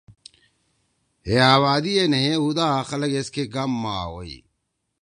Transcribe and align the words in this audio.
ہے 1.27 1.35
آبادی 1.53 1.93
ئے 1.97 2.03
نھیئی 2.11 2.33
ہُو 2.41 2.49
دا 2.57 2.67
خلگ 2.89 3.11
ایسکے 3.15 3.43
گام 3.53 3.71
ما 3.81 3.91
آووئی۔ 4.03 4.37